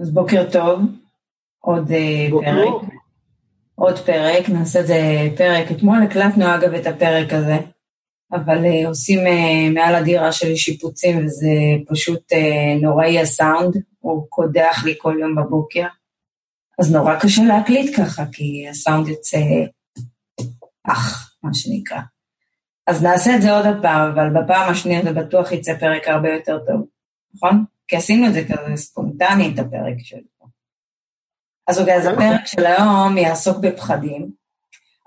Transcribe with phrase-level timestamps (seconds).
[0.00, 0.80] אז בוקר טוב,
[1.60, 2.46] עוד אה, בוקר.
[2.46, 2.90] פרק.
[3.74, 5.70] עוד פרק, נעשה את זה פרק.
[5.70, 7.56] אתמול הקלטנו אגב את הפרק הזה,
[8.32, 11.50] אבל uh, עושים uh, מעל הדירה שלי שיפוצים וזה
[11.88, 15.86] פשוט uh, נוראי הסאונד, הוא קודח לי כל יום בבוקר.
[16.78, 19.38] אז נורא קשה להקליט ככה, כי הסאונד יוצא
[20.84, 22.00] אח, מה שנקרא.
[22.86, 26.58] אז נעשה את זה עוד הפעם, אבל בפעם השנייה זה בטוח יצא פרק הרבה יותר
[26.66, 26.86] טוב,
[27.34, 27.64] נכון?
[27.88, 30.22] כי עשינו את זה כזה ספונטני, את הפרק שלי.
[31.68, 34.30] אז אוקיי, אז הפרק של היום יעסוק בפחדים,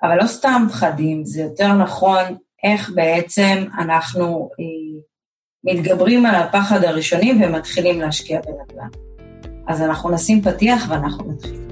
[0.04, 5.02] אבל לא סתם פחדים, זה יותר נכון איך בעצם אנחנו אה,
[5.64, 8.90] מתגברים על הפחד הראשוני ומתחילים להשקיע בנדל"ן.
[9.68, 11.71] אז אנחנו נשים פתיח ואנחנו נתחיל.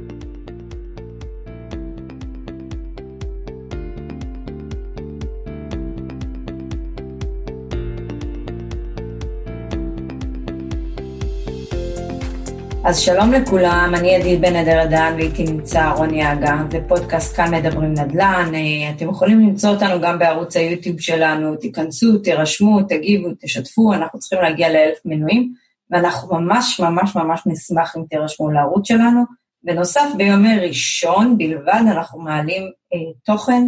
[12.90, 17.56] אז שלום לכולם, אני עדית בן עדר עדן ואיתי נמצא רוני אגה, זה פודקאסט כאן
[17.56, 23.94] מדברים נדל"ן, אה, אתם יכולים למצוא אותנו גם בערוץ היוטיוב שלנו, תיכנסו, תירשמו, תגיבו, תשתפו,
[23.94, 25.54] אנחנו צריכים להגיע לאלף מנויים,
[25.92, 29.24] ואנחנו ממש ממש ממש נשמח אם תירשמו לערוץ שלנו.
[29.64, 33.64] בנוסף, ביומי ראשון בלבד אנחנו מעלים אה, תוכן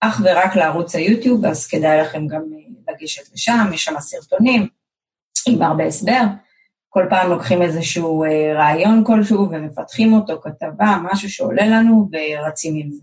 [0.00, 4.66] אך ורק לערוץ היוטיוב, אז כדאי לכם גם אה, לגשת לשם, יש שם סרטונים
[5.48, 6.22] עם הרבה הסבר.
[6.94, 12.90] כל פעם לוקחים איזשהו אה, רעיון כלשהו ומפתחים אותו, כתבה, משהו שעולה לנו ורצים עם
[12.90, 13.02] זה.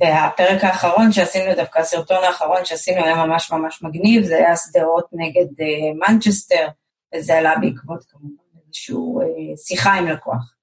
[0.00, 5.46] והפרק האחרון שעשינו, דווקא הסרטון האחרון שעשינו היה ממש ממש מגניב, זה היה שדרות נגד
[5.46, 6.68] uh, מנצ'סטר,
[7.14, 8.34] וזה עלה בעקבות כמובן
[8.66, 10.54] איזושהי uh, שיחה עם לקוח.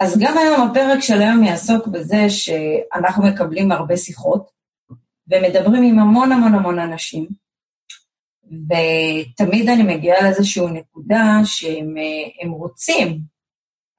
[0.00, 4.50] אז גם היום הפרק של היום יעסוק בזה שאנחנו מקבלים הרבה שיחות,
[5.30, 7.26] ומדברים עם המון המון המון אנשים,
[8.50, 13.18] ותמיד אני מגיעה לאיזושהי נקודה שהם רוצים,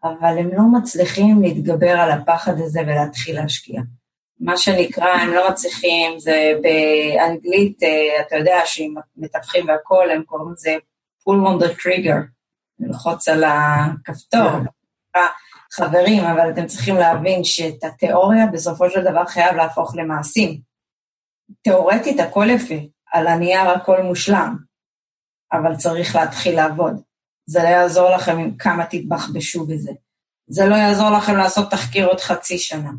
[0.04, 3.82] אבל הם לא מצליחים להתגבר על הפחד הזה ולהתחיל להשקיע.
[4.40, 10.52] מה שנקרא, הם לא מצליחים, זה באנגלית, אה, אתה יודע, שאם מתווכים והכול, הם קוראים
[10.52, 10.76] לזה
[11.22, 12.18] pull on the trigger,
[12.80, 14.50] ללחוץ על הכפתור.
[15.18, 15.20] Yeah.
[15.72, 20.60] חברים, אבל אתם צריכים להבין שאת התיאוריה בסופו של דבר חייב להפוך למעשים.
[21.62, 22.76] תיאורטית הכל יפה,
[23.14, 24.58] על הנייר הכל מושלם,
[25.52, 27.02] אבל צריך להתחיל לעבוד.
[27.46, 29.92] זה לא יעזור לכם עם כמה תתבחבשו בזה.
[30.48, 32.92] זה לא יעזור לכם לעשות תחקיר עוד חצי שנה.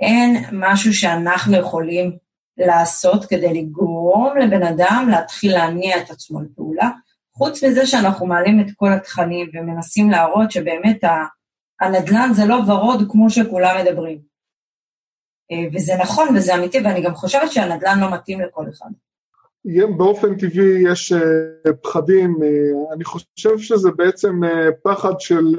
[0.00, 2.16] אין משהו שאנחנו יכולים
[2.56, 6.90] לעשות כדי לגרום לבן אדם להתחיל להניע את עצמו לפעולה,
[7.34, 11.04] חוץ מזה שאנחנו מעלים את כל התכנים ומנסים להראות שבאמת
[11.80, 14.18] הנדל"ן זה לא ורוד כמו שכולם מדברים.
[15.52, 18.90] אה, וזה נכון וזה אמיתי, ואני גם חושבת שהנדל"ן לא מתאים לכל אחד.
[19.96, 22.48] באופן טבעי יש אה, פחדים, אה,
[22.94, 25.56] אני חושב שזה בעצם אה, פחד של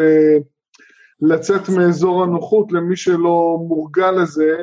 [1.22, 4.56] לצאת מאזור הנוחות למי שלא מורגל לזה,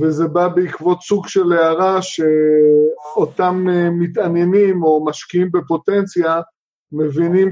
[0.00, 6.40] וזה בא בעקבות סוג של הערה שאותם מתעניינים או משקיעים בפוטנציה
[6.92, 7.48] מבינים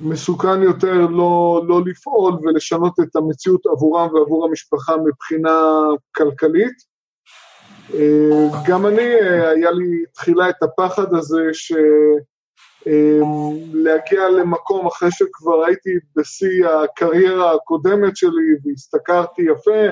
[0.00, 5.60] שמסוכן יותר לא, לא לפעול ולשנות את המציאות עבורם ועבור המשפחה מבחינה
[6.16, 6.95] כלכלית.
[7.94, 11.42] אה, גם אני, אה, היה לי תחילה את הפחד הזה
[12.86, 19.90] שלהגיע אה, למקום אחרי שכבר הייתי בשיא הקריירה הקודמת שלי והשתכרתי יפה,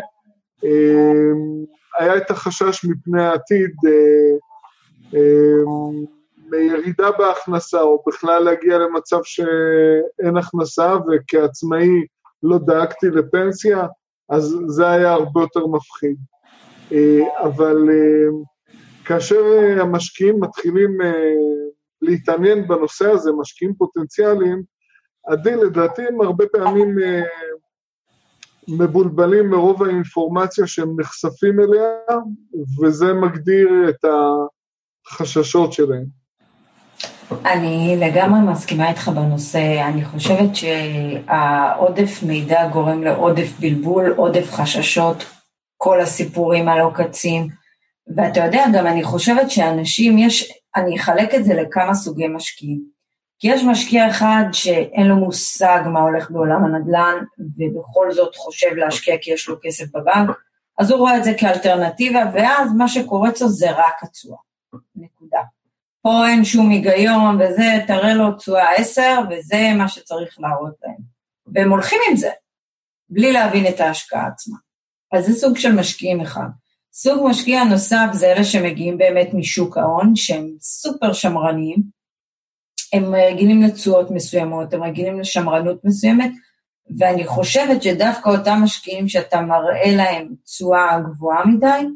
[1.98, 3.74] היה את החשש מפני העתיד,
[6.50, 11.88] מירידה בהכנסה, או בכלל להגיע למצב שאין הכנסה, וכעצמאי
[12.42, 13.86] לא דאגתי לפנסיה,
[14.28, 16.16] אז זה היה הרבה יותר מפחיד.
[16.92, 18.28] אה, אבל אה,
[19.04, 20.98] כאשר אה, המשקיעים מתחילים
[22.02, 24.62] להתעניין בנושא הזה, משקיעים פוטנציאליים,
[25.28, 26.96] הדין לדעתי הם הרבה פעמים
[28.68, 32.18] מבולבלים מרוב האינפורמציה שהם נחשפים אליה,
[32.82, 34.04] וזה מגדיר את
[35.06, 36.24] החששות שלהם.
[37.44, 45.24] אני לגמרי מסכימה איתך בנושא, אני חושבת שהעודף מידע גורם לעודף בלבול, עודף חששות,
[45.84, 47.48] כל הסיפורים על עוקצים.
[48.16, 52.84] ואתה יודע, גם אני חושבת שאנשים, יש, אני אחלק את זה לכמה סוגי משקיעים.
[53.38, 59.16] כי יש משקיע אחד שאין לו מושג מה הולך בעולם הנדל"ן, ובכל זאת חושב להשקיע
[59.20, 60.36] כי יש לו כסף בבנק,
[60.78, 64.38] אז הוא רואה את זה כאלטרנטיבה, ואז מה שקורץ לו זה רק התשואה.
[64.96, 65.40] נקודה.
[66.02, 71.02] פה אין שום היגיון, וזה, תראה לו תשואה 10, וזה מה שצריך להראות להם.
[71.46, 72.30] והם הולכים עם זה,
[73.08, 74.56] בלי להבין את ההשקעה עצמה.
[75.14, 76.48] אז זה סוג של משקיעים אחד.
[76.92, 81.82] סוג משקיע נוסף זה אלה שמגיעים באמת משוק ההון, שהם סופר שמרניים,
[82.92, 86.30] הם רגילים לתשואות מסוימות, הם רגילים לשמרנות מסוימת,
[86.98, 91.86] ואני חושבת שדווקא אותם משקיעים שאתה מראה להם תשואה גבוהה מדי,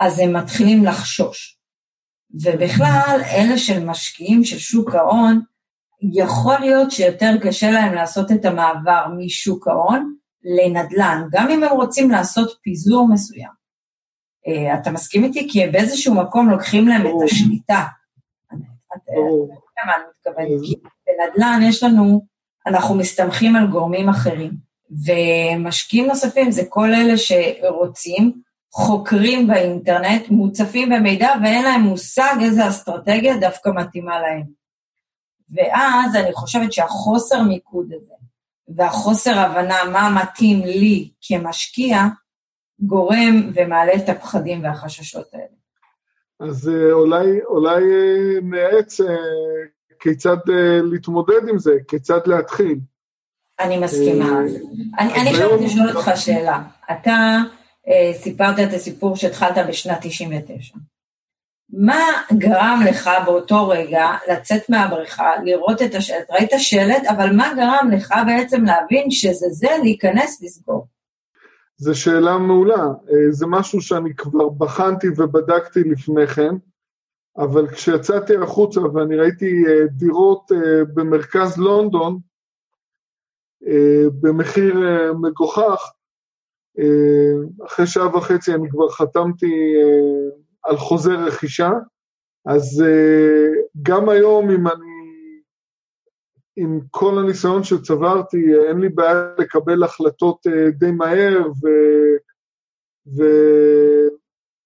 [0.00, 1.58] אז הם מתחילים לחשוש.
[2.44, 5.40] ובכלל, אלה של משקיעים של שוק ההון,
[6.12, 10.16] יכול להיות שיותר קשה להם לעשות את המעבר משוק ההון
[10.46, 13.50] לנדל"ן, גם אם הם רוצים לעשות פיזור מסוים.
[14.46, 15.48] אה, אתה מסכים איתי?
[15.50, 17.84] כי באיזשהו מקום לוקחים להם את השליטה.
[18.96, 20.74] אתה יודע מה אני מתכוונת, כי
[21.06, 22.26] בנדל"ן יש לנו,
[22.66, 24.50] אנחנו מסתמכים על גורמים אחרים,
[24.90, 28.32] ומשקיעים נוספים זה כל אלה שרוצים,
[28.72, 34.44] חוקרים באינטרנט, מוצפים במידע ואין להם מושג איזה אסטרטגיה דווקא מתאימה להם.
[35.50, 38.14] ואז אני חושבת שהחוסר מיקוד הזה
[38.68, 42.04] והחוסר הבנה מה מתאים לי כמשקיע,
[42.80, 45.56] גורם ומעלה את הפחדים והחששות האלה.
[46.40, 49.06] אז אה, אולי, אולי אה, נאץ אה,
[50.00, 50.36] כיצד
[50.92, 52.78] להתמודד עם זה, כיצד להתחיל.
[53.60, 54.40] אני מסכימה.
[54.98, 56.62] אני, אני חייבת לשאול אותך שאלה.
[56.92, 57.36] אתה
[58.12, 60.74] סיפרת את הסיפור שהתחלת בשנת 99.
[61.70, 62.02] מה
[62.32, 66.30] גרם לך באותו רגע לצאת מהבריכה, לראות את השלט?
[66.30, 70.86] ראית שלט, אבל מה גרם לך בעצם להבין שזה זה, להיכנס, לסגור?
[71.76, 72.84] זו שאלה מעולה.
[72.84, 76.54] אה, זה משהו שאני כבר בחנתי ובדקתי לפני כן,
[77.38, 82.18] אבל כשיצאתי החוצה ואני ראיתי אה, דירות אה, במרכז לונדון,
[84.20, 84.74] במחיר
[85.20, 85.92] מגוחך,
[87.66, 89.52] אחרי שעה וחצי אני כבר חתמתי
[90.66, 91.70] על חוזה רכישה,
[92.46, 92.84] אז
[93.82, 94.96] גם היום אם אני
[96.56, 101.66] עם כל הניסיון שצברתי, אין לי בעיה לקבל החלטות אה, די מהר, ו...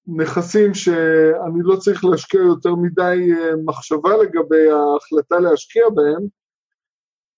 [0.09, 6.27] ונכסים שאני לא צריך להשקיע יותר מדי אה, מחשבה לגבי ההחלטה להשקיע בהם,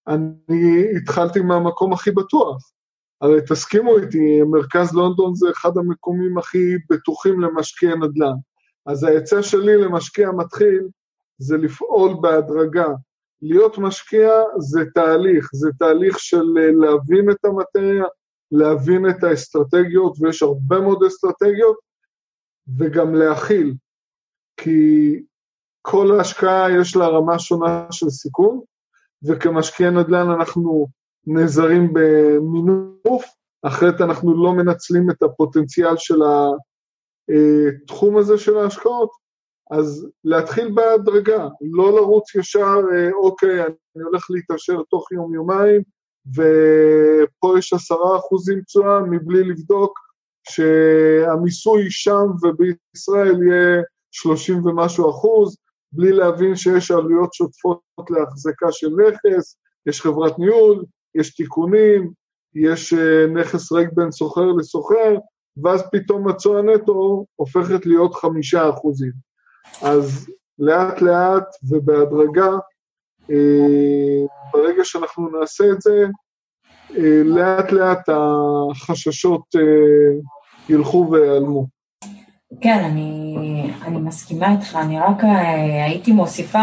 [0.08, 2.73] אני התחלתי מהמקום הכי בטוח.
[3.20, 8.37] הרי תסכימו איתי, מרכז לונדון זה אחד המקומים הכי בטוחים למשקיע נדל"ן.
[8.87, 10.88] אז העצה שלי למשקיע מתחיל
[11.38, 12.88] זה לפעול בהדרגה.
[13.43, 18.05] להיות משקיע זה תהליך, זה תהליך של אה, להבין את המטריה,
[18.52, 21.76] להבין את האסטרטגיות, ויש הרבה מאוד אסטרטגיות,
[22.79, 23.75] וגם להכיל,
[24.56, 25.23] כי
[25.82, 28.61] כל ההשקעה יש לה רמה שונה של סיכון,
[29.23, 30.87] וכמשקיעי נדל"ן אנחנו
[31.26, 33.25] נעזרים במינוף,
[33.62, 36.23] אחרת אנחנו לא מנצלים את הפוטנציאל של
[37.84, 39.10] התחום הזה של ההשקעות,
[39.70, 45.82] אז להתחיל בהדרגה, לא לרוץ ישר, אה, אוקיי, אני הולך להתעשר תוך יום-יומיים,
[46.28, 49.98] ופה יש עשרה אחוזים תשואה, מבלי לבדוק
[50.48, 55.56] שהמיסוי שם ובישראל יהיה שלושים ומשהו אחוז,
[55.92, 60.84] בלי להבין שיש עלויות שוטפות להחזקה של נכס, יש חברת ניהול,
[61.14, 62.12] יש תיקונים,
[62.54, 65.16] יש אה, נכס ריק בין סוחר לסוחר,
[65.56, 69.12] ואז פתאום התשואה נטו הופכת להיות חמישה אחוזים.
[69.82, 70.28] אז
[70.58, 72.50] לאט לאט ובהדרגה,
[73.31, 76.04] אה, ברגע שאנחנו נעשה את זה,
[76.96, 79.60] אה, לאט לאט החששות אה,
[80.69, 81.66] ילכו ויעלמו.
[82.60, 83.37] כן, אני,
[83.82, 85.16] אני מסכימה איתך, אני רק
[85.87, 86.58] הייתי מוסיפה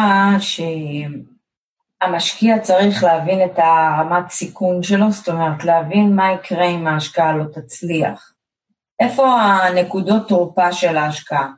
[2.00, 7.44] שהמשקיע צריך להבין את הרמת סיכון שלו, זאת אומרת, להבין מה יקרה אם ההשקעה לא
[7.44, 8.33] תצליח.
[8.99, 11.51] איפה הנקודות תורפה של ההשקעה?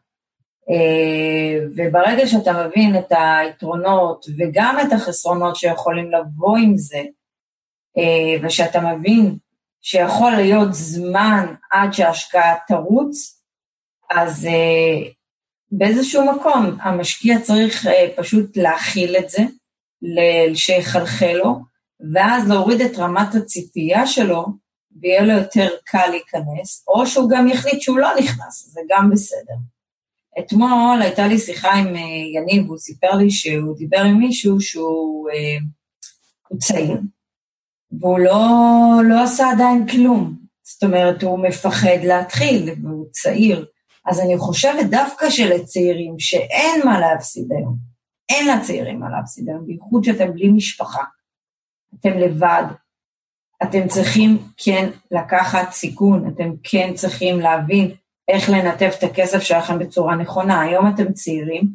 [0.70, 7.02] אה, וברגע שאתה מבין את היתרונות וגם את החסרונות שיכולים לבוא עם זה,
[7.98, 9.38] אה, ושאתה מבין
[9.82, 13.42] שיכול להיות זמן עד שההשקעה תרוץ,
[14.12, 15.10] אז אה,
[15.72, 19.42] באיזשהו מקום המשקיע צריך פשוט להכיל את זה,
[20.54, 21.60] שיחלחל לו,
[22.14, 24.46] ואז להוריד את רמת הציפייה שלו,
[25.02, 29.56] ויהיה לו יותר קל להיכנס, או שהוא גם יחליט שהוא לא נכנס, זה גם בסדר.
[30.40, 32.02] אתמול הייתה לי שיחה עם אה,
[32.36, 35.58] יניב, והוא סיפר לי שהוא דיבר עם מישהו שהוא אה,
[36.58, 36.98] צעיר,
[38.00, 38.40] והוא לא,
[39.10, 40.36] לא עשה עדיין כלום.
[40.64, 43.66] זאת אומרת, הוא מפחד להתחיל, והוא צעיר.
[44.06, 47.76] אז אני חושבת דווקא שלצעירים שאין מה להפסיד היום,
[48.30, 51.04] אין לצעירים מה להפסיד היום, בייחוד שאתם בלי משפחה,
[52.00, 52.64] אתם לבד,
[53.64, 57.92] אתם צריכים כן לקחת סיכון, אתם כן צריכים להבין
[58.28, 60.62] איך לנתב את הכסף שלכם בצורה נכונה.
[60.62, 61.68] היום אתם צעירים,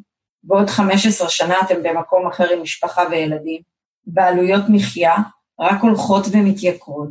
[0.45, 3.63] בעוד 15 שנה אתם במקום אחר עם משפחה וילדים,
[4.15, 5.15] ועלויות מחיה
[5.61, 7.09] רק הולכות ומתייקרות,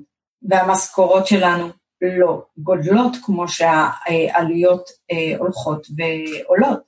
[0.49, 1.69] והמשכורות שלנו
[2.01, 6.79] לא גודלות כמו שהעלויות אה, הולכות ועולות.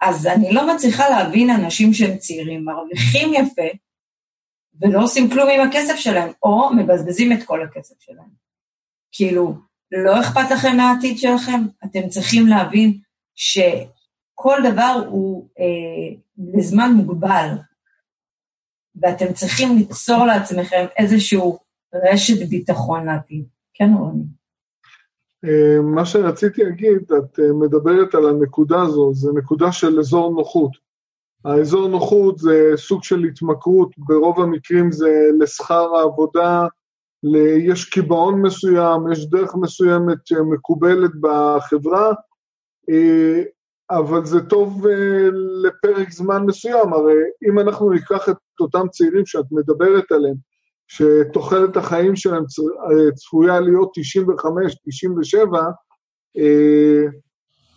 [0.00, 3.76] אז אני לא מצליחה להבין אנשים שהם צעירים, מרוויחים יפה,
[4.80, 8.46] ולא עושים כלום עם הכסף שלהם, או מבזבזים את כל הכסף שלהם.
[9.12, 9.54] כאילו,
[9.92, 11.60] לא אכפת לכם מהעתיד שלכם?
[11.84, 12.98] אתם צריכים להבין
[13.34, 16.16] שכל דבר הוא אה,
[16.58, 17.48] לזמן מוגבל,
[19.02, 21.58] ואתם צריכים ליצור לעצמכם איזשהו
[21.94, 23.44] רשת ביטחון לעתיד.
[23.74, 24.24] כן, רוני?
[25.44, 30.85] אה, מה שרציתי להגיד, את אה, מדברת על הנקודה הזו, זה נקודה של אזור נוחות.
[31.46, 36.66] האזור נוחות זה סוג של התמכרות, ברוב המקרים זה לשכר העבודה,
[37.58, 42.12] יש קיבעון מסוים, יש דרך מסוימת שמקובלת בחברה,
[42.90, 43.42] אה,
[43.90, 44.86] אבל זה טוב
[45.64, 47.14] לפרק זמן מסוים, הרי
[47.48, 50.36] אם אנחנו ניקח את אותם צעירים שאת מדברת עליהם,
[50.88, 52.44] שתוחלת החיים שלהם
[53.14, 55.56] צפויה להיות 95-97,
[56.38, 57.04] אה,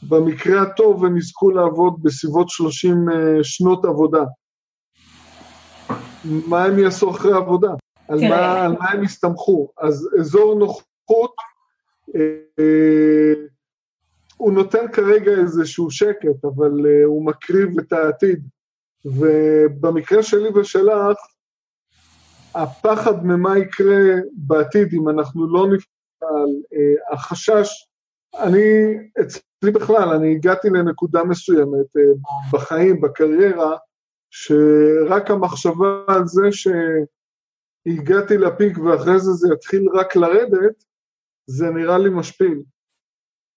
[0.04, 4.24] במקרה הטוב הם יזכו לעבוד בסביבות 30 אה, שנות עבודה.
[6.26, 7.70] מה הם יעשו אחרי עבודה?
[8.08, 9.72] על מה, על מה הם יסתמכו?
[9.82, 11.36] אז אזור נוחות,
[12.16, 13.34] אה,
[14.38, 18.48] הוא נותן כרגע איזשהו שקט, אבל אה, הוא מקריב את העתיד.
[19.06, 21.18] ובמקרה שלי ושלך,
[22.56, 23.98] הפחד ממה יקרה
[24.34, 27.70] בעתיד אם אנחנו לא נפעל, אה, החשש,
[28.36, 32.02] אני, אצלי בכלל, אני הגעתי לנקודה מסוימת אה,
[32.54, 33.78] בחיים, בקריירה,
[34.30, 40.84] שרק המחשבה על זה שהגעתי לפיק ואחרי זה זה יתחיל רק לרדת,
[41.46, 42.64] זה נראה לי משפיל.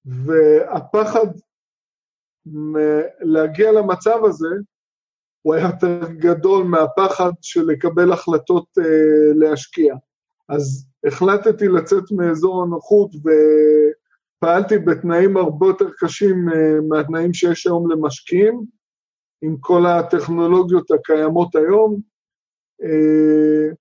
[0.04, 1.26] והפחד
[3.20, 4.54] להגיע למצב הזה,
[5.42, 8.84] הוא היה יותר גדול מהפחד של לקבל החלטות אה,
[9.34, 9.94] להשקיע.
[10.48, 13.10] אז החלטתי לצאת מאזור הנוחות
[14.42, 18.64] ופעלתי בתנאים הרבה יותר קשים אה, מהתנאים שיש היום למשקיעים,
[19.42, 22.00] עם כל הטכנולוגיות הקיימות היום.
[22.82, 23.74] אה,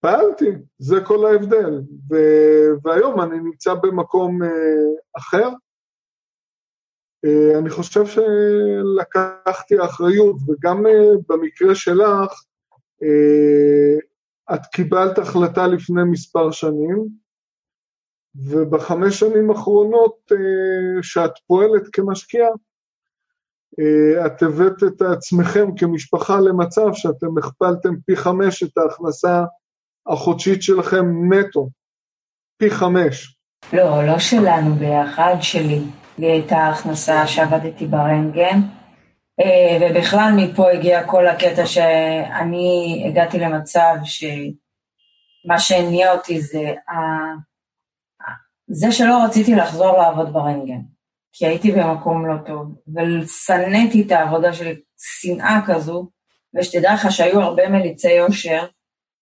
[0.00, 0.44] פעלתי,
[0.78, 1.80] זה כל ההבדל.
[2.10, 4.48] ו- והיום אני נמצא במקום אה,
[5.18, 5.48] אחר,
[7.58, 10.84] אני חושב שלקחתי אחריות, וגם
[11.28, 12.32] במקרה שלך,
[14.54, 17.08] את קיבלת החלטה לפני מספר שנים,
[18.44, 20.32] ובחמש שנים האחרונות
[21.02, 22.48] שאת פועלת כמשקיעה,
[24.26, 29.44] את הבאת את עצמכם כמשפחה למצב שאתם הכפלתם פי חמש את ההכנסה
[30.06, 31.68] החודשית שלכם נטו,
[32.58, 33.36] פי חמש.
[33.72, 35.80] לא, לא שלנו ביחד, שלי.
[36.18, 38.60] לי הייתה הכנסה שעבדתי ברנטגן,
[39.40, 46.74] אה, ובכלל מפה הגיע כל הקטע שאני הגעתי למצב שמה שהניע אותי זה
[48.68, 50.80] זה שלא רציתי לחזור לעבוד ברנטגן,
[51.32, 56.08] כי הייתי במקום לא טוב, ושנאתי את העבודה שלי, שנאה כזו,
[56.54, 58.66] ושתדע לך שהיו הרבה מליצי יושר,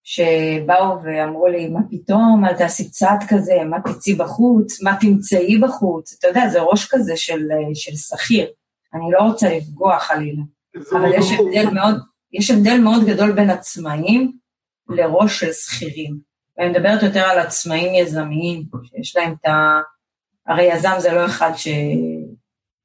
[0.05, 6.17] שבאו ואמרו לי, מה פתאום, אל תעשי צעד כזה, מה תצאי בחוץ, מה תמצאי בחוץ,
[6.19, 7.41] אתה יודע, זה ראש כזה של,
[7.75, 8.47] של שכיר,
[8.95, 10.43] אני לא רוצה לפגוע חלילה,
[10.93, 11.95] אבל יש הבדל, מאוד,
[12.33, 14.33] יש הבדל מאוד גדול בין עצמאים
[14.89, 16.34] לראש של שכירים.
[16.59, 19.81] ואני מדברת יותר על עצמאים יזמיים, שיש להם את ה...
[20.47, 21.69] הרי יזם זה לא אחד ש...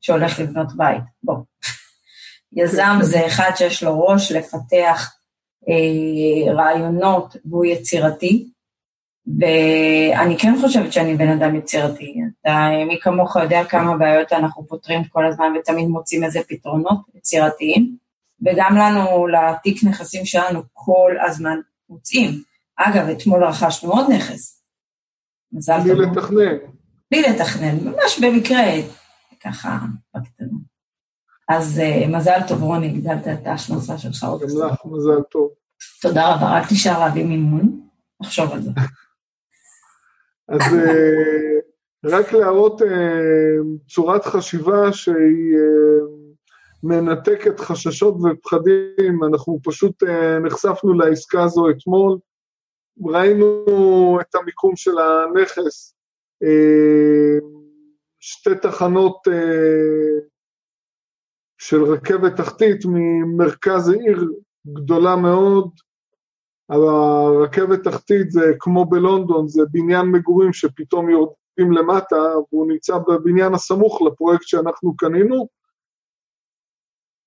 [0.02, 1.36] שהולך לבנות בית, בוא.
[2.64, 5.16] יזם זה אחד שיש לו ראש לפתח
[5.70, 8.50] אה, רעיונות והוא יצירתי,
[9.40, 12.16] ואני כן חושבת שאני בן אדם יצירתי.
[12.42, 17.96] אתה, מי כמוך יודע כמה בעיות אנחנו פותרים כל הזמן ותמיד מוצאים איזה פתרונות יצירתיים,
[18.46, 21.60] וגם לנו, לתיק נכסים שלנו, כל הזמן
[21.90, 22.49] מוצאים.
[22.80, 24.64] אגב, אתמול רכשנו עוד נכס.
[25.52, 25.92] מזל טוב.
[25.92, 26.58] בלי לתכנן.
[27.12, 28.64] בלי לתכנן, ממש במקרה,
[29.44, 29.80] ככה,
[30.16, 30.58] בקטנה.
[31.50, 34.42] אז uh, מזל טוב, רוני, הגדלת את ההכנסה שלך עוד.
[34.42, 35.50] גם לך מזל טוב.
[36.02, 37.88] תודה רבה, רק נשאר להביא מימון,
[38.22, 38.72] נחשוב על זה.
[40.54, 41.60] אז uh,
[42.06, 42.86] רק להראות uh,
[43.88, 46.20] צורת חשיבה שהיא uh,
[46.84, 50.08] מנתקת חששות ופחדים, אנחנו פשוט uh,
[50.46, 52.18] נחשפנו לעסקה הזו אתמול,
[53.06, 53.66] ראינו
[54.22, 55.96] את המיקום של הנכס,
[56.44, 57.44] uh,
[58.20, 60.30] שתי תחנות uh,
[61.58, 64.32] של רכבת תחתית ממרכז העיר
[64.68, 65.70] גדולה מאוד.
[66.70, 72.16] הרכבת תחתית זה כמו בלונדון, זה בניין מגורים שפתאום יורדים למטה,
[72.52, 75.48] והוא נמצא בבניין הסמוך לפרויקט שאנחנו קנינו,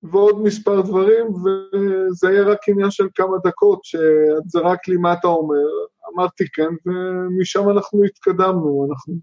[0.02, 5.28] ועוד מספר דברים, וזה היה רק עניין של כמה דקות, שאת זרקת לי מה אתה
[5.28, 5.66] אומר,
[6.14, 9.14] אמרתי כן, ומשם אנחנו התקדמנו, אנחנו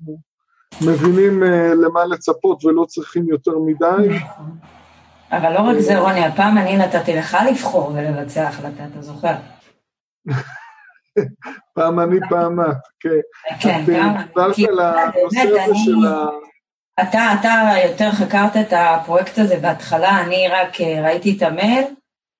[0.81, 4.19] מבינים אה, למה לצפות ולא צריכים יותר מדי.
[5.31, 9.33] אבל לא רק זה, רוני, הפעם אני נתתי לך לבחור ולבצע החלטה, אתה זוכר?
[11.75, 12.67] פעם אני, פעם את,
[12.99, 13.09] כן.
[13.59, 14.15] כן, את גם...
[14.17, 16.25] דיברת על הנושא הזה של ה...
[17.01, 21.85] אתה, אתה יותר חקרת את הפרויקט הזה בהתחלה, אני רק אה, ראיתי את המייל,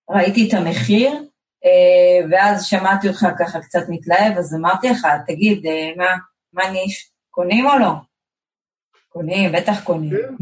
[0.09, 1.11] ראיתי את המחיר,
[1.65, 6.15] אה, ואז שמעתי אותך ככה קצת מתלהב, אז אמרתי לך, תגיד, אה, מה,
[6.53, 7.91] מה ניש, קונים או לא?
[9.09, 10.09] קונים, בטח קונים.
[10.09, 10.33] כן,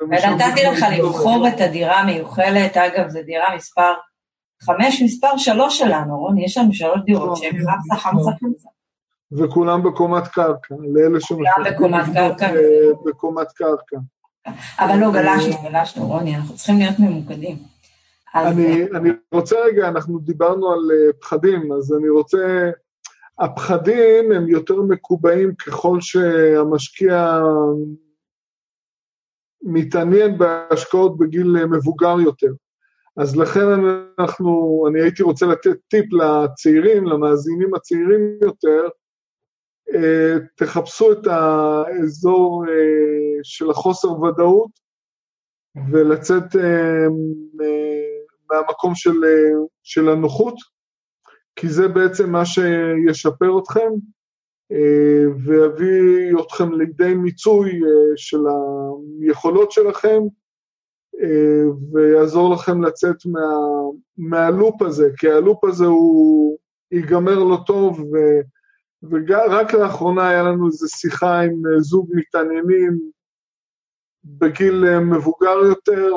[0.00, 3.92] ונתתי לך לבחור את הדירה המיוחלת, אגב, זו דירה מספר
[4.62, 8.68] חמש, מספר שלוש שלנו, רון, יש לנו שלוש דירות שהן חמסה, חמסה, חמסה.
[9.38, 12.46] וכולם בקומת קרקע, לאלה שמחכים בקומת קרקע.
[12.46, 13.96] אה, בקומת קרקע.
[14.78, 17.56] אבל לא, גלשנו, גלשנו, רוני, אנחנו צריכים להיות ממוקדים.
[18.34, 22.70] אני, אני רוצה רגע, אנחנו דיברנו על אה, פחדים, אז אני רוצה...
[23.38, 27.42] הפחדים הם יותר מקובעים ככל שהמשקיע
[29.62, 32.52] מתעניין בהשקעות בגיל אה, מבוגר יותר.
[33.16, 33.66] אז לכן
[34.18, 38.88] אנחנו, אני הייתי רוצה לתת טיפ לצעירים, למאזינים הצעירים יותר, אה,
[40.56, 44.70] תחפשו את האזור אה, של החוסר ודאות
[45.92, 47.06] ולצאת אה,
[48.50, 50.54] מהמקום של, אה, של הנוחות,
[51.56, 53.90] כי זה בעצם מה שישפר אתכם
[54.72, 58.40] אה, ויביא אתכם לידי מיצוי אה, של
[59.20, 60.20] היכולות שלכם
[61.22, 63.40] אה, ויעזור לכם לצאת מה,
[64.16, 66.58] מהלופ הזה, כי הלופ הזה הוא
[66.92, 68.16] ייגמר לא טוב, ו,
[69.10, 73.10] ורק לאחרונה היה לנו איזו שיחה עם אה, זוג מתעניינים
[74.24, 76.12] בגיל אה, מבוגר יותר,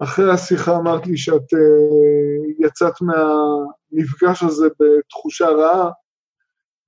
[0.00, 5.90] ואחרי השיחה אמרת לי שאת אה, יצאת מהמפגש הזה בתחושה רעה,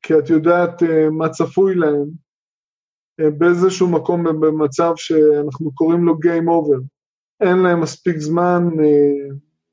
[0.03, 2.27] כי את יודעת מה צפוי להם.
[3.39, 6.83] באיזשהו מקום הם במצב שאנחנו קוראים לו Game Over.
[7.41, 8.63] אין להם מספיק זמן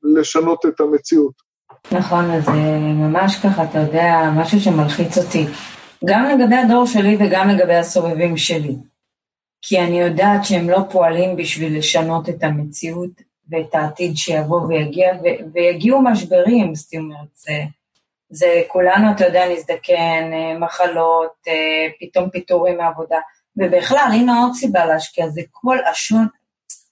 [0.02, 1.43] לשנות את המציאות.
[1.92, 5.46] נכון, אז זה ממש ככה, אתה יודע, משהו שמלחיץ אותי.
[6.04, 8.76] גם לגבי הדור שלי וגם לגבי הסובבים שלי.
[9.62, 13.10] כי אני יודעת שהם לא פועלים בשביל לשנות את המציאות
[13.48, 17.62] ואת העתיד שיבוא ויגיע, ו- ויגיעו משברים, זאת אומרת, זה,
[18.30, 23.18] זה כולנו, אתה יודע, נזדקן, אה, מחלות, אה, פתאום פיטורים מעבודה,
[23.56, 26.26] ובכלל, הנה עוד סיבה להשקיע, זה כל השון,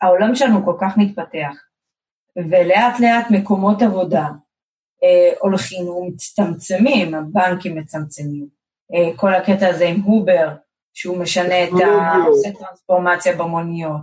[0.03, 1.55] העולם שלנו כל כך מתפתח,
[2.37, 4.52] ולאט לאט מקומות עבודה אה,
[5.41, 8.47] הולכים ומצטמצמים, הבנקים מצמצמים,
[8.95, 10.49] אה, כל הקטע הזה עם הובר,
[10.95, 12.15] שהוא משנה את ה...
[12.27, 14.01] עושה טרנספורמציה במוניות.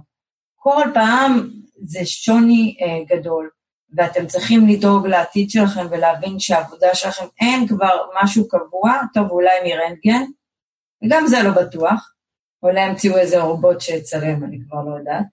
[0.55, 1.49] כל פעם
[1.83, 3.49] זה שוני אה, גדול,
[3.95, 10.23] ואתם צריכים לדאוג לעתיד שלכם ולהבין שהעבודה שלכם אין כבר משהו קבוע, טוב, אולי מרנטגן,
[11.05, 12.13] וגם זה לא בטוח,
[12.63, 15.25] אולי ימציאו איזה רובוט שיצלם, אני כבר לא יודעת,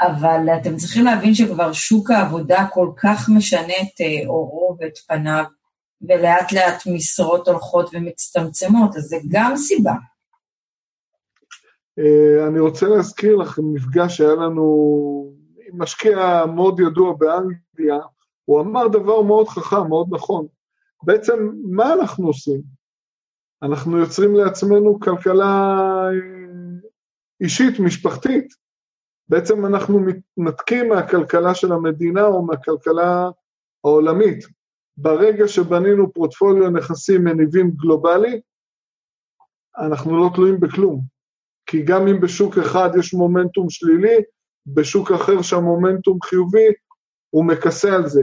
[0.00, 5.44] אבל אתם צריכים להבין שכבר שוק העבודה כל כך משנה את אה, עורו ואת פניו,
[6.02, 9.94] ולאט לאט משרות הולכות ומצטמצמות, אז זה גם סיבה.
[11.98, 14.64] אה, אני רוצה להזכיר לכם מפגש שהיה לנו
[15.68, 17.98] עם משקיע מאוד ידוע באנגליה,
[18.44, 20.46] הוא אמר דבר מאוד חכם, מאוד נכון.
[21.02, 22.62] בעצם, מה אנחנו עושים?
[23.62, 25.44] אנחנו יוצרים לעצמנו כלכלה
[26.06, 26.88] אה,
[27.40, 28.63] אישית, משפחתית.
[29.28, 33.30] בעצם אנחנו מתנתקים מהכלכלה של המדינה או מהכלכלה
[33.84, 34.44] העולמית.
[34.96, 38.40] ברגע שבנינו פורטפוליו נכסים מניבים גלובלי,
[39.78, 41.00] אנחנו לא תלויים בכלום.
[41.66, 44.16] כי גם אם בשוק אחד יש מומנטום שלילי,
[44.66, 46.68] בשוק אחר שהמומנטום חיובי,
[47.30, 48.22] הוא מכסה על זה.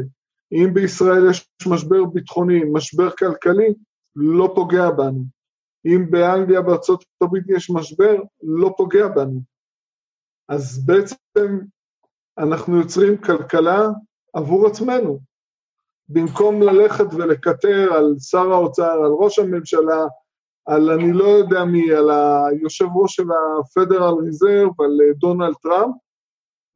[0.51, 3.73] אם בישראל יש משבר ביטחוני, משבר כלכלי,
[4.15, 5.23] לא פוגע בנו.
[5.85, 9.41] אם באנגליה, בארצות הברית יש משבר, לא פוגע בנו.
[10.51, 11.59] אז בעצם
[12.37, 13.87] אנחנו יוצרים כלכלה
[14.33, 15.19] עבור עצמנו.
[16.09, 20.05] במקום ללכת ולקטר על שר האוצר, על ראש הממשלה,
[20.65, 23.27] על אני לא יודע מי, על היושב ראש של
[23.59, 25.95] הפדרל ריזרב, על אה, דונלד טראמפ,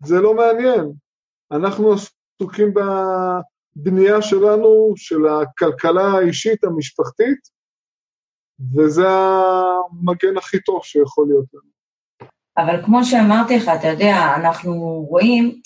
[0.06, 0.94] זה לא מעניין.
[1.52, 7.40] אנחנו עסוקים בבנייה שלנו, של הכלכלה האישית המשפחתית,
[8.76, 11.75] וזה המגן הכי טוב שיכול להיות לנו.
[12.58, 15.62] אבל כמו שאמרתי לך, אתה יודע, אנחנו רואים,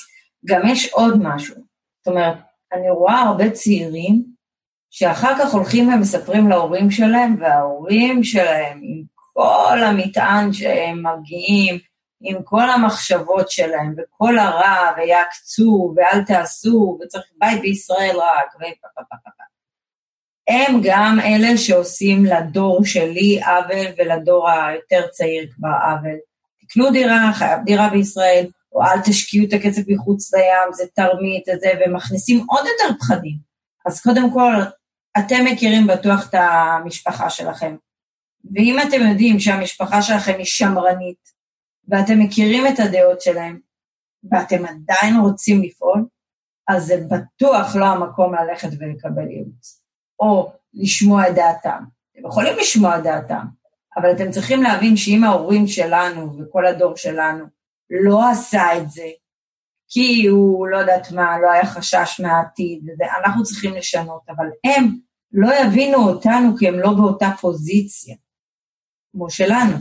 [0.46, 1.56] גם יש עוד משהו.
[1.56, 2.38] זאת אומרת,
[2.74, 4.24] אני רואה הרבה צעירים
[4.90, 11.80] שאחר כך הולכים ומספרים להורים שלהם, וההורים שלהם, עם כל המטען שהם מגיעים,
[12.22, 19.40] עם כל המחשבות שלהם, וכל הרע, ויעקצו, ואל תעשו, וצריך בית בישראל רק, ופפפפפ.
[20.84, 21.58] גם אלה
[22.26, 23.40] לדור שלי
[23.98, 24.50] ולדור
[25.12, 25.70] צעיר כבר.
[26.70, 31.70] תקנו דירה, חייב דירה בישראל, או אל תשקיעו את הכסף מחוץ לים, זה תרמית, זה,
[31.86, 33.38] ומכניסים עוד יותר פחדים.
[33.86, 34.54] אז קודם כל,
[35.18, 37.76] אתם מכירים בטוח את המשפחה שלכם.
[38.56, 41.30] ואם אתם יודעים שהמשפחה שלכם היא שמרנית,
[41.88, 43.60] ואתם מכירים את הדעות שלהם,
[44.32, 46.06] ואתם עדיין רוצים לפעול,
[46.68, 49.82] אז זה בטוח לא המקום ללכת ולקבל ייעוץ,
[50.20, 51.84] או לשמוע את דעתם.
[52.12, 53.46] אתם יכולים לשמוע את דעתם,
[53.98, 57.46] אבל אתם צריכים להבין שאם ההורים שלנו וכל הדור שלנו
[57.90, 59.08] לא עשה את זה,
[59.88, 62.90] כי הוא, לא יודעת מה, לא היה חשש מהעתיד,
[63.24, 64.96] אנחנו צריכים לשנות, אבל הם
[65.32, 68.16] לא יבינו אותנו כי הם לא באותה פוזיציה,
[69.12, 69.76] כמו שלנו.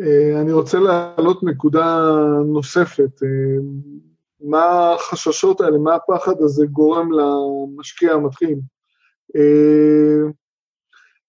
[0.00, 2.00] אה, אני רוצה להעלות נקודה
[2.52, 3.22] נוספת.
[3.22, 3.28] אה,
[4.40, 8.58] מה החששות האלה, מה הפחד הזה גורם למשקיע המתחיל?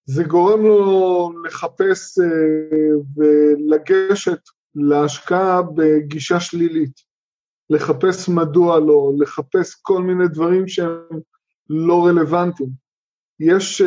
[0.09, 2.17] אה, זה גורם לו לחפש
[3.15, 4.39] ולגשת
[4.75, 7.01] להשקעה בגישה שלילית,
[7.69, 11.19] לחפש מדוע לא, לחפש כל מיני דברים שהם
[11.69, 12.69] לא רלוונטיים.
[13.39, 13.81] יש,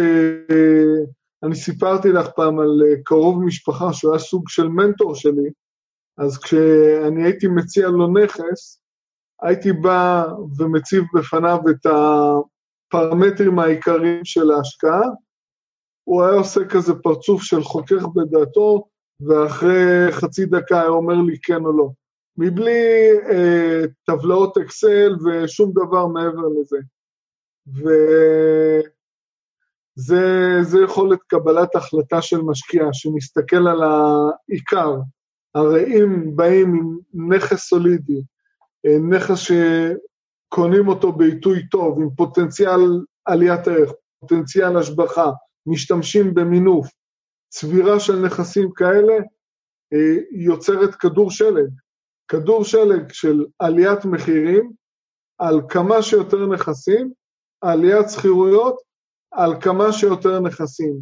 [1.42, 5.50] אני סיפרתי לך פעם על קרוב משפחה שהוא היה סוג של מנטור שלי,
[6.18, 8.80] אז כשאני הייתי מציע לו נכס,
[9.42, 10.24] הייתי בא
[10.58, 15.02] ומציב בפניו את הפרמטרים העיקריים של ההשקעה,
[16.08, 18.88] הוא היה עושה כזה פרצוף של חוקר בדעתו,
[19.20, 21.90] ואחרי חצי דקה היה אומר לי כן או לא.
[22.36, 26.78] מבלי אה, טבלאות אקסל ושום דבר מעבר לזה.
[29.98, 34.94] וזה יכולת קבלת החלטה של משקיע שמסתכל על העיקר.
[35.54, 38.22] הרי אם באים עם נכס סולידי,
[38.86, 42.80] אה, נכס שקונים אותו בעיתוי טוב, עם פוטנציאל
[43.24, 45.30] עליית ערך, פוטנציאל השבחה,
[45.68, 46.88] משתמשים במינוף,
[47.48, 49.14] צבירה של נכסים כאלה
[49.92, 51.68] אה, יוצרת כדור שלג.
[52.28, 54.72] כדור שלג של עליית מחירים
[55.38, 57.12] על כמה שיותר נכסים,
[57.60, 58.88] עליית שכירויות
[59.32, 61.00] על כמה שיותר נכסים.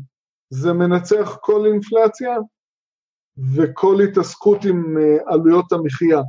[0.51, 2.37] זה מנצח כל אינפלציה
[3.57, 6.21] וכל התעסקות עם אה, עלויות המחיה.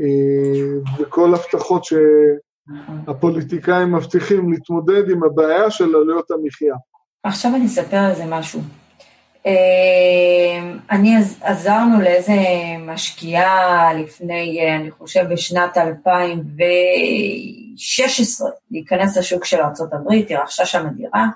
[0.00, 6.74] אה, וכל הבטחות שהפוליטיקאים מבטיחים להתמודד עם הבעיה של עלויות המחיה.
[7.22, 8.60] עכשיו אני אספר על זה משהו.
[9.46, 12.32] אה, אני עזרנו לאיזה
[12.78, 21.26] משקיעה לפני, אה, אני חושב, בשנת 2016, להיכנס לשוק של ארה"ב, היא רכשה שם דירה.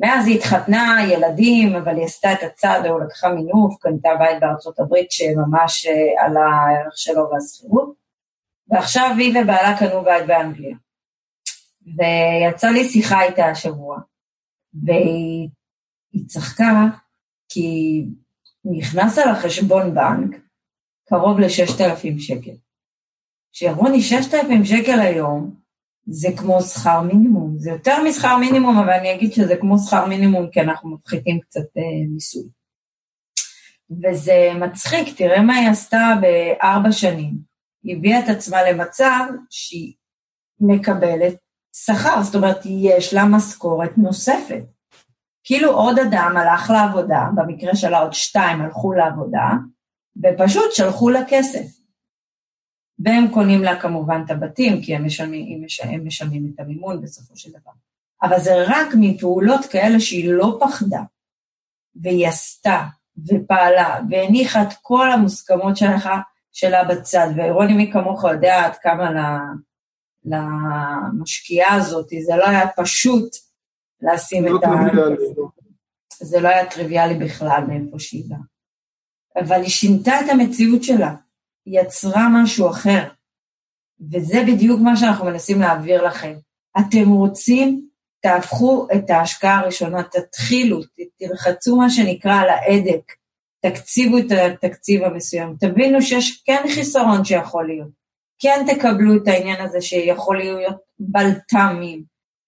[0.00, 4.80] מאז היא התחתנה, ילדים, אבל היא עשתה את הצעד, הוא לקחה מינוף, קנתה בית בארצות
[4.80, 5.86] הברית שממש
[6.18, 7.92] עלה הערך שלו והשכירות.
[8.68, 10.76] ועכשיו היא ובעלה קנו בית באנגליה.
[11.96, 13.98] ויצא לי שיחה איתה השבוע,
[14.74, 15.48] והיא
[16.26, 16.86] צחקה,
[17.48, 18.04] כי
[18.64, 20.36] נכנס על החשבון בנק
[21.08, 22.56] קרוב ל-6,000 שקל.
[23.52, 25.54] שירוני, 6,000 שקל היום
[26.06, 30.50] זה כמו שכר מינימום, זה יותר משכר מינימום, אבל אני אגיד שזה כמו שכר מינימום
[30.50, 32.48] כי אנחנו מפחיתים קצת אה, מיסוי.
[33.90, 37.34] וזה מצחיק, תראה מה היא עשתה בארבע שנים.
[37.82, 39.94] היא הביאה את עצמה למצב שהיא
[40.60, 41.36] מקבלת
[41.84, 44.64] שכר, זאת אומרת, יש לה משכורת נוספת.
[45.44, 49.48] כאילו עוד אדם הלך לעבודה, במקרה שלה עוד שתיים הלכו לעבודה,
[50.22, 51.66] ופשוט שלחו לה כסף.
[52.98, 57.50] והם קונים לה כמובן את הבתים, כי הם משלמים, הם משלמים את המימון בסופו של
[57.50, 57.72] דבר.
[58.22, 61.02] אבל זה רק מפעולות כאלה שהיא לא פחדה,
[62.02, 62.84] והיא עשתה,
[63.28, 66.08] ופעלה, והניחה את כל המוסכמות שלך,
[66.52, 67.28] שלה בצד.
[67.36, 69.10] ורוני, מי כמוך יודע עד כמה
[70.30, 73.36] למשקיעה הזאת, זה לא היה פשוט
[74.00, 74.68] לשים לא את ה...
[74.92, 75.48] לא.
[76.20, 78.38] זה לא היה טריוויאלי בכלל מאיפה שהיא באה.
[79.44, 81.14] אבל היא שינתה את המציאות שלה,
[81.66, 83.08] היא יצרה משהו אחר.
[84.12, 86.34] וזה בדיוק מה שאנחנו מנסים להעביר לכם.
[86.78, 87.88] אתם רוצים,
[88.22, 90.80] תהפכו את ההשקעה הראשונה, תתחילו,
[91.18, 93.12] תלחצו מה שנקרא על ההדק,
[93.60, 97.97] תקציבו את התקציב המסוים, תבינו שיש כן חיסרון שיכול להיות.
[98.38, 102.02] כן תקבלו את העניין הזה שיכול להיות בלת"מים,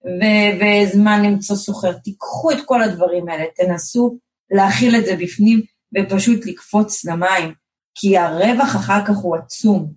[0.04, 1.92] ו- וזמן למצוא סוחר.
[1.92, 4.18] תיקחו את כל הדברים האלה, תנסו
[4.50, 5.62] להכיל את זה בפנים
[5.98, 7.54] ופשוט לקפוץ למים,
[7.94, 9.92] כי הרווח אחר כך הוא עצום.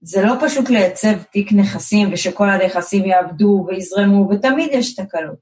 [0.00, 5.38] זה לא פשוט לייצב תיק נכסים ושכל הנכסים יעבדו ויזרמו, ותמיד יש תקלות.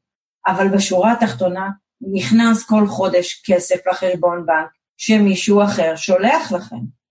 [0.47, 1.69] אבל בשורה התחתונה,
[2.13, 7.02] נכנס כל חודש כסף לחשבון בנק שמישהו אחר שולח לכם.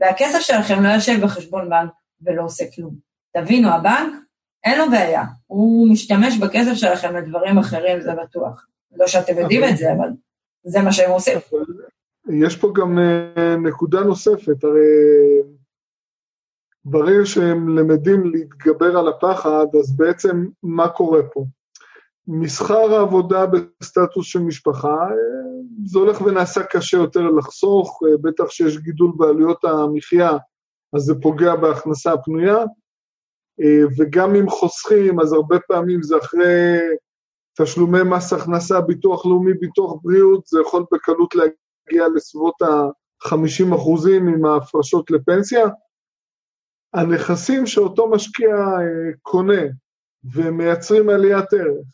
[0.00, 1.90] והכסף שלכם לא יושב בחשבון בנק
[2.22, 2.94] ולא עושה כלום.
[3.32, 4.12] תבינו, הבנק
[4.64, 8.66] אין לו בעיה, הוא משתמש בכסף שלכם לדברים אחרים, זה בטוח.
[8.96, 10.08] לא שאתם יודעים את זה, אבל
[10.64, 11.38] זה מה שהם עושים.
[12.28, 14.80] יש פה גם אה, נקודה נוספת, הרי
[16.84, 21.44] ברגע שהם למדים להתגבר על הפחד, אז בעצם מה קורה פה?
[22.28, 24.96] מסחר העבודה בסטטוס של משפחה,
[25.84, 30.30] זה הולך ונעשה קשה יותר לחסוך, בטח שיש גידול בעלויות המחיה,
[30.96, 32.58] אז זה פוגע בהכנסה הפנויה,
[33.98, 36.78] וגם אם חוסכים, אז הרבה פעמים זה אחרי
[37.62, 44.44] תשלומי מס הכנסה, ביטוח לאומי, ביטוח בריאות, זה יכול בקלות להגיע לסביבות ה-50 אחוזים עם
[44.44, 45.64] ההפרשות לפנסיה.
[46.94, 48.56] הנכסים שאותו משקיע
[49.22, 49.62] קונה
[50.34, 51.86] ומייצרים עליית ערך,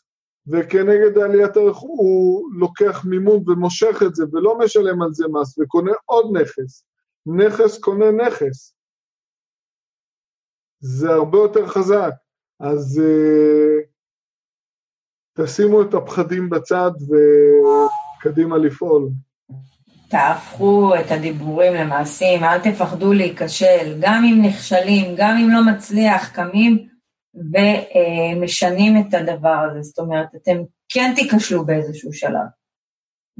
[0.48, 5.92] וכנגד עליית ערך הוא לוקח מימון ומושך את זה ולא משלם על זה מס וקונה
[6.04, 6.84] עוד נכס.
[7.26, 8.74] נכס קונה נכס.
[10.80, 12.12] זה הרבה יותר חזק.
[12.60, 13.86] אז uh,
[15.44, 16.90] תשימו את הפחדים בצד
[18.20, 19.08] וקדימה לפעול.
[20.08, 26.89] תהפכו את הדיבורים למעשים, אל תפחדו להיכשל, גם אם נכשלים, גם אם לא מצליח, קמים
[27.40, 29.82] ומשנים את הדבר הזה.
[29.82, 30.56] זאת אומרת, אתם
[30.88, 32.46] כן תיכשלו באיזשהו שלב.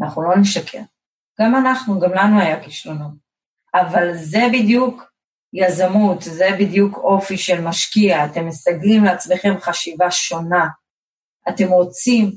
[0.01, 0.83] אנחנו לא נשקר.
[1.41, 3.13] גם אנחנו, גם לנו היה כישלונות.
[3.75, 5.13] אבל זה בדיוק
[5.53, 8.25] יזמות, זה בדיוק אופי של משקיע.
[8.25, 10.69] אתם מסגלים לעצמכם חשיבה שונה.
[11.49, 12.33] אתם רוצים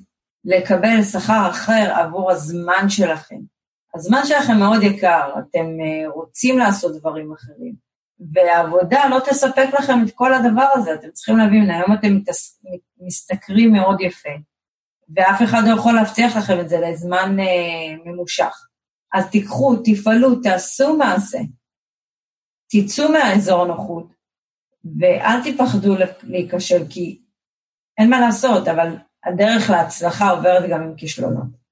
[0.46, 3.40] לקבל שכר אחר עבור הזמן שלכם.
[3.96, 7.76] הזמן שלכם מאוד יקר, אתם אה, רוצים לעשות דברים אחרים.
[8.34, 12.20] והעבודה לא תספק לכם את כל הדבר הזה, אתם צריכים להבין, היום אתם
[13.02, 14.30] משתכרים מאוד יפה,
[15.16, 18.68] ואף אחד לא יכול להבטיח לכם את זה לזמן אה, ממושך.
[19.14, 21.40] אז תיקחו, תפעלו, תעשו מעשה,
[22.72, 24.08] תצאו מהאזור הנוחות,
[25.00, 27.22] ואל תפחדו להיכשל, כי
[27.98, 28.96] אין מה לעשות, אבל
[29.26, 31.64] הדרך להצלחה עוברת גם עם כישלונות.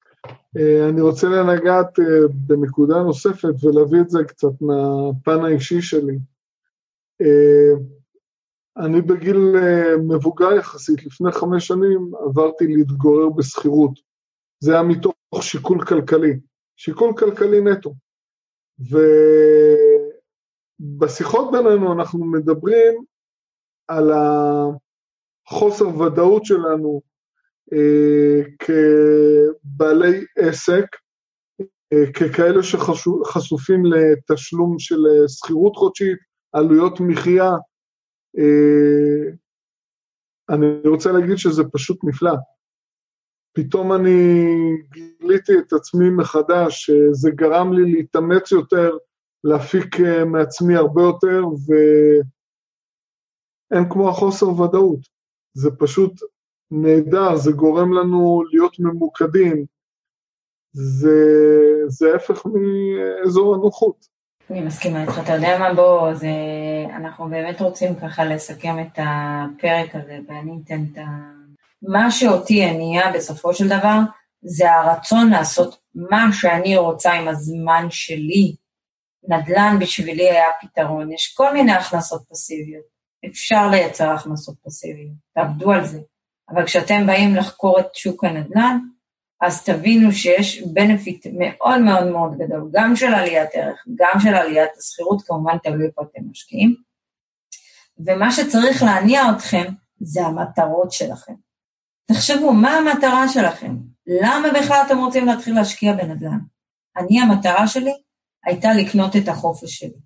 [0.58, 6.18] אה, אני רוצה לנגעת אה, בנקודה נוספת ולהביא את זה קצת מהפן האישי שלי.
[7.22, 7.72] אה,
[8.78, 13.92] אני בגיל אה, מבוגר יחסית, לפני חמש שנים עברתי להתגורר בשכירות.
[14.60, 16.40] זה היה מתוך שיקול כלכלי,
[16.76, 17.94] שיקול כלכלי נטו.
[20.80, 23.04] ובשיחות בינינו אנחנו מדברים
[23.88, 24.12] על
[25.48, 27.02] החוסר ודאות שלנו
[27.74, 30.86] אה, כבעלי עסק,
[31.94, 36.18] אה, ככאלה שחשופים לתשלום של אה, שכירות חודשית,
[36.54, 37.52] עלויות מחיה.
[38.38, 39.32] אה,
[40.50, 42.34] אני רוצה להגיד שזה פשוט נפלא.
[43.54, 44.44] פתאום אני
[44.92, 48.98] גיליתי את עצמי מחדש, זה גרם לי להתאמץ יותר,
[49.44, 51.42] להפיק אה, מעצמי הרבה יותר,
[53.72, 55.00] ואין כמו החוסר ודאות.
[55.54, 56.14] זה פשוט
[56.72, 59.66] נהדר, זה גורם לנו להיות ממוקדים.
[60.74, 61.20] זה,
[61.88, 64.06] זה ההפך מאזור הנוחות.
[64.52, 66.28] אני מסכימה איתך, אתה יודע מה, בוא, זה,
[66.96, 71.02] אנחנו באמת רוצים ככה לסכם את הפרק הזה, ואני אתן את ה...
[71.82, 73.98] מה שאותי הניע בסופו של דבר,
[74.42, 78.56] זה הרצון לעשות מה שאני רוצה עם הזמן שלי.
[79.28, 82.86] נדל"ן בשבילי היה פתרון, יש כל מיני הכנסות פסיביות.
[83.26, 86.00] אפשר לייצר הכנסות פסיביות, תעבדו על זה.
[86.50, 88.80] אבל כשאתם באים לחקור את שוק הנדל"ן,
[89.42, 94.70] אז תבינו שיש benefit מאוד מאוד מאוד גדול, גם של עליית ערך, גם של עליית
[94.78, 96.76] השכירות, כמובן תלוי איפה אתם משקיעים.
[98.06, 99.64] ומה שצריך להניע אתכם
[100.00, 101.34] זה המטרות שלכם.
[102.06, 103.76] תחשבו, מה המטרה שלכם?
[104.08, 106.40] למה בכלל אתם רוצים להתחיל להשקיע בנדל"ן?
[106.98, 107.94] אני, המטרה שלי
[108.46, 110.00] הייתה לקנות את החופש שלי.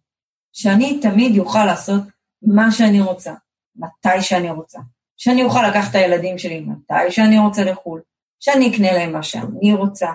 [0.54, 2.04] שאני תמיד אוכל לעשות
[2.42, 3.34] מה שאני רוצה,
[3.76, 4.80] מתי שאני רוצה.
[5.18, 8.02] שאני אוכל לקחת את הילדים שלי מתי שאני רוצה לחו"ל,
[8.46, 10.08] שאני אקנה להם מה שאני רוצה,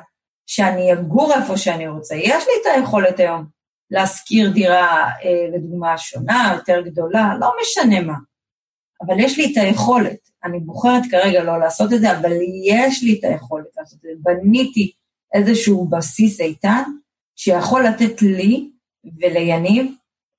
[0.46, 2.14] שאני אגור איפה שאני רוצה.
[2.14, 3.46] יש לי את היכולת היום
[3.90, 8.14] להשכיר דירה, אה, לדוגמה, שונה, יותר גדולה, לא משנה מה.
[9.06, 10.18] אבל יש לי את היכולת.
[10.44, 12.32] אני בוחרת כרגע לא לעשות את זה, אבל
[12.66, 14.08] יש לי את היכולת לעשות את זה.
[14.22, 14.92] בניתי
[15.34, 16.82] איזשהו בסיס איתן,
[17.36, 18.70] שיכול לתת לי
[19.20, 19.92] וליניב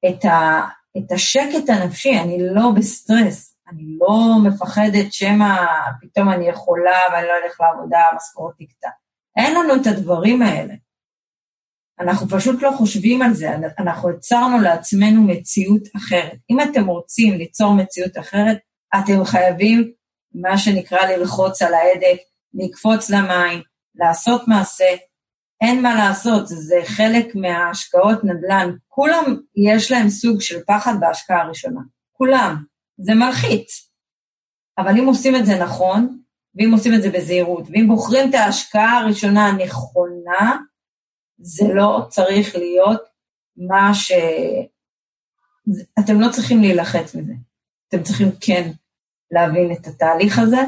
[0.10, 0.62] את, ה,
[0.98, 3.51] את השקט הנפשי, אני לא בסטרס.
[3.72, 5.66] אני לא מפחדת שמא
[6.02, 8.90] פתאום אני יכולה ואני לא אלך לעבודה, המשכורת תקטע.
[9.38, 10.74] אין לנו את הדברים האלה.
[12.00, 16.38] אנחנו פשוט לא חושבים על זה, אנחנו יצרנו לעצמנו מציאות אחרת.
[16.50, 18.58] אם אתם רוצים ליצור מציאות אחרת,
[18.96, 19.92] אתם חייבים,
[20.34, 22.18] מה שנקרא ללחוץ על ההדק,
[22.54, 23.62] לקפוץ למים,
[23.96, 24.96] לעשות מעשה.
[25.62, 28.72] אין מה לעשות, זה חלק מההשקעות נדל"ן.
[28.88, 31.82] כולם יש להם סוג של פחד בהשקעה הראשונה.
[32.12, 32.71] כולם.
[33.02, 33.92] זה מלחיץ.
[34.78, 36.22] אבל אם עושים את זה נכון,
[36.56, 40.58] ואם עושים את זה בזהירות, ואם בוחרים את ההשקעה הראשונה הנכונה,
[41.40, 43.02] זה לא צריך להיות
[43.58, 43.92] מה
[46.00, 47.34] אתם לא צריכים להילחץ מזה.
[47.88, 48.72] אתם צריכים כן
[49.32, 50.62] להבין את התהליך הזה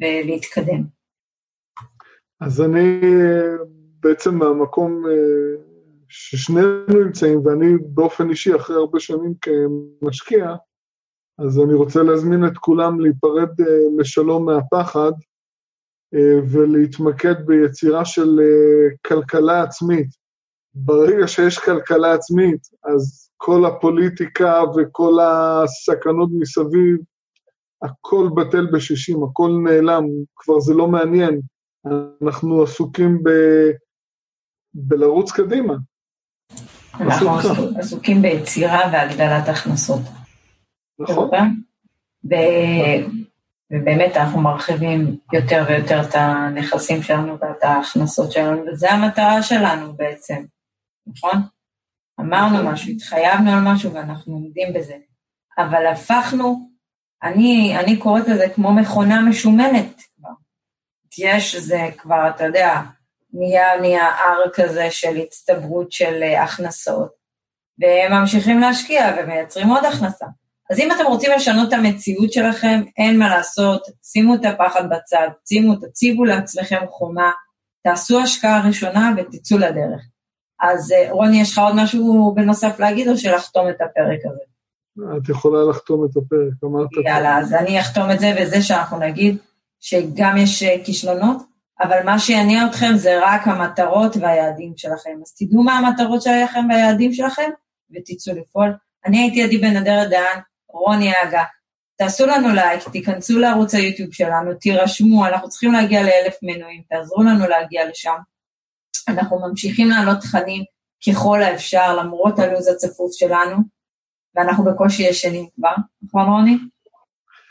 [0.00, 0.84] ולהתקדם.
[2.40, 3.00] אז אני
[4.00, 5.62] בעצם מהמקום אה,
[6.08, 10.54] ששנינו נמצאים, ואני באופן אישי, אחרי הרבה שנים כמשקיע,
[11.38, 13.66] אז אני רוצה להזמין את כולם להיפרד אה,
[13.98, 15.12] לשלום מהפחד
[16.14, 18.40] אה, ולהתמקד ביצירה של
[19.06, 20.08] כלכלה עצמית.
[20.74, 26.96] ברגע שיש כלכלה עצמית, אז כל הפוליטיקה וכל הסכנות מסביב,
[27.82, 30.04] הכל בטל בשישים, הכל נעלם,
[30.36, 31.40] כבר זה לא מעניין.
[32.22, 33.30] אנחנו עסוקים ב...
[34.74, 35.74] בלרוץ קדימה.
[37.00, 37.30] אנחנו
[37.78, 40.00] עסוקים ביצירה והגדלת הכנסות.
[40.98, 41.30] נכון.
[42.30, 42.34] ו...
[43.72, 50.44] ובאמת אנחנו מרחיבים יותר ויותר את הנכסים שלנו ואת ההכנסות שלנו, וזו המטרה שלנו בעצם,
[51.06, 51.42] נכון?
[52.20, 54.96] אמרנו משהו, התחייבנו על משהו ואנחנו עומדים בזה.
[55.58, 56.70] אבל הפכנו,
[57.22, 60.30] אני, אני קוראת לזה כמו מכונה משומנת כבר.
[61.18, 62.80] יש זה כבר, אתה יודע,
[63.32, 67.12] נהיה, נהיה הר כזה של הצטברות של אה, הכנסות,
[67.78, 70.26] והם ממשיכים להשקיע ומייצרים עוד הכנסה.
[70.70, 75.28] אז אם אתם רוצים לשנות את המציאות שלכם, אין מה לעשות, שימו את הפחד בצד,
[75.48, 77.30] שימו, תציבו לעצמכם חומה,
[77.84, 80.00] תעשו השקעה ראשונה ותצאו לדרך.
[80.60, 84.42] אז אה, רוני, יש לך עוד משהו בנוסף להגיד, או שלחתום את הפרק הזה?
[85.16, 86.88] את יכולה לחתום את הפרק, אמרת.
[87.06, 89.36] יאללה, אז אני אחתום את זה, וזה שאנחנו נגיד
[89.80, 91.42] שגם יש אה, כישלונות,
[91.80, 95.18] אבל מה שיניע אתכם זה רק המטרות והיעדים שלכם.
[95.22, 97.50] אז תדעו מה המטרות שלכם והיעדים שלכם,
[97.94, 98.72] ותצאו לפעול.
[99.06, 100.40] אני הייתי עדי בן אדרת דהן,
[100.76, 101.44] רוני אגה.
[101.98, 107.48] תעשו לנו לייק, תיכנסו לערוץ היוטיוב שלנו, תירשמו, אנחנו צריכים להגיע לאלף מנויים, תעזרו לנו
[107.48, 108.16] להגיע לשם.
[109.08, 110.62] אנחנו ממשיכים להעלות תכנים
[111.08, 113.56] ככל האפשר, למרות הלו"ז הצפוף שלנו,
[114.34, 116.58] ואנחנו בקושי ישנים כבר, נכון רוני?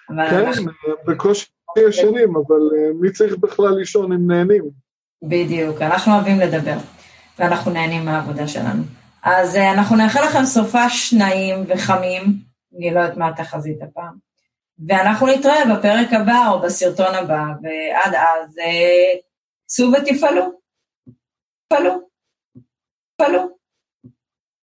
[0.08, 0.72] כן, אנחנו...
[1.08, 1.46] בקושי
[1.88, 4.64] ישנים, אבל אה, מי צריך בכלל לישון אם נהנים?
[5.24, 6.78] בדיוק, אנחנו אוהבים לדבר,
[7.40, 8.84] ואנחנו נהנים מהעבודה שלנו.
[9.24, 12.40] אז אה, אנחנו נאחל לכם סופה שניים וחמים,
[12.78, 14.18] אני לא יודעת מה התחזית הפעם,
[14.88, 18.56] ואנחנו נתראה בפרק הבא או בסרטון הבא, ועד אז
[19.66, 20.60] צאו אה, ותפעלו.
[21.68, 22.10] תפעלו,
[23.16, 23.56] תפעלו.